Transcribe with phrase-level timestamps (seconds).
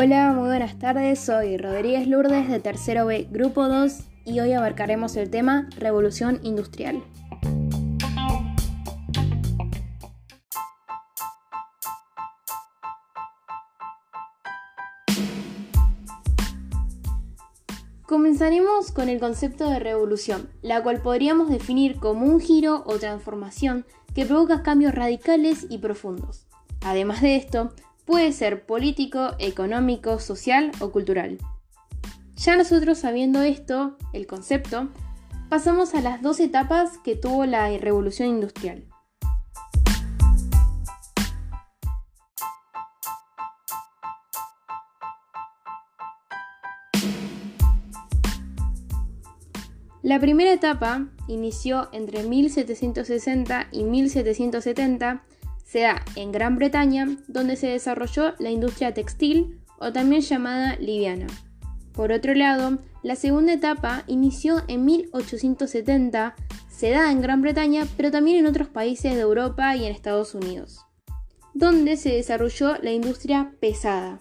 [0.00, 1.18] Hola, muy buenas tardes.
[1.18, 7.02] Soy Rodríguez Lourdes de Tercero B, Grupo 2, y hoy abarcaremos el tema Revolución Industrial.
[18.06, 23.84] Comenzaremos con el concepto de revolución, la cual podríamos definir como un giro o transformación
[24.18, 26.48] que provoca cambios radicales y profundos.
[26.80, 27.72] Además de esto,
[28.04, 31.38] puede ser político, económico, social o cultural.
[32.34, 34.88] Ya nosotros sabiendo esto, el concepto,
[35.48, 38.82] pasamos a las dos etapas que tuvo la revolución industrial.
[50.08, 55.22] La primera etapa inició entre 1760 y 1770,
[55.66, 61.26] se da en Gran Bretaña, donde se desarrolló la industria textil o también llamada liviana.
[61.92, 66.34] Por otro lado, la segunda etapa inició en 1870,
[66.70, 70.34] se da en Gran Bretaña, pero también en otros países de Europa y en Estados
[70.34, 70.86] Unidos,
[71.52, 74.18] donde se desarrolló la industria pesada.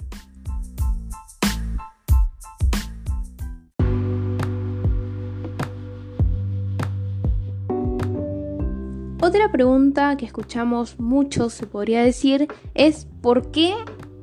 [9.27, 13.73] Otra pregunta que escuchamos mucho, se podría decir, es ¿por qué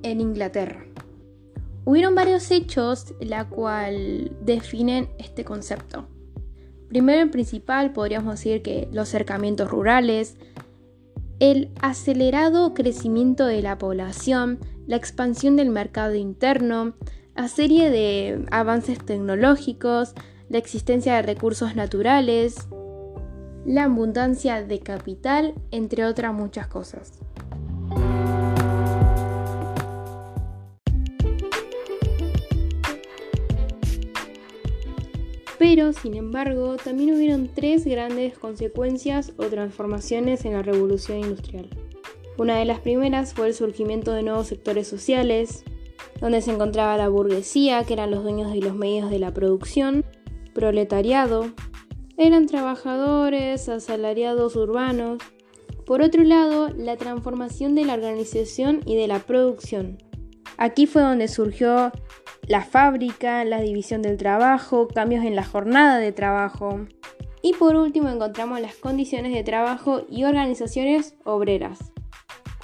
[0.03, 0.87] en Inglaterra?
[1.85, 6.09] Hubieron varios hechos la cual definen este concepto.
[6.89, 10.39] Primero en principal podríamos decir que los cercamientos rurales,
[11.39, 16.95] el acelerado crecimiento de la población, la expansión del mercado interno,
[17.37, 20.15] la serie de avances tecnológicos,
[20.49, 22.69] la existencia de recursos naturales,
[23.65, 27.13] la abundancia de capital, entre otras muchas cosas.
[35.59, 41.71] Pero, sin embargo, también hubieron tres grandes consecuencias o transformaciones en la revolución industrial.
[42.37, 45.65] Una de las primeras fue el surgimiento de nuevos sectores sociales,
[46.21, 50.05] donde se encontraba la burguesía, que eran los dueños de los medios de la producción,
[50.53, 51.47] proletariado,
[52.17, 55.19] eran trabajadores, asalariados urbanos.
[55.85, 59.99] Por otro lado, la transformación de la organización y de la producción.
[60.57, 61.91] Aquí fue donde surgió
[62.47, 66.87] la fábrica, la división del trabajo, cambios en la jornada de trabajo.
[67.43, 71.93] Y por último encontramos las condiciones de trabajo y organizaciones obreras.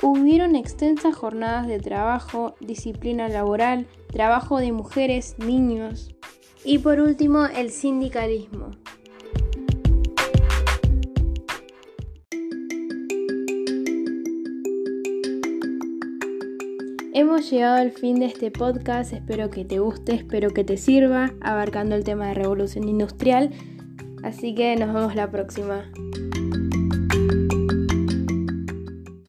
[0.02, 6.14] Hubieron extensas jornadas de trabajo, disciplina laboral, trabajo de mujeres, niños.
[6.64, 8.70] Y por último, el sindicalismo.
[17.12, 21.32] Hemos llegado al fin de este podcast, espero que te guste, espero que te sirva,
[21.40, 23.50] abarcando el tema de revolución industrial.
[24.22, 25.90] Así que nos vemos la próxima.